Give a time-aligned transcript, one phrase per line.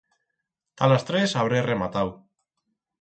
[0.81, 2.11] Ta las tres habré rematau.